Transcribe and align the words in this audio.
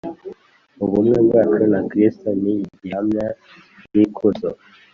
Ubumwe 0.83 1.17
bwacu 1.25 1.65
na 1.73 1.81
Kristo 1.89 2.29
ni 2.41 2.53
gihamya 2.79 3.25
y'ikuzo. 3.93 4.49